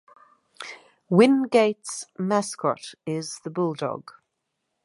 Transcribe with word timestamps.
Wingate's 1.11 2.07
mascot 2.17 2.95
is 3.05 3.37
the 3.43 3.51
Bulldog. 3.51 4.11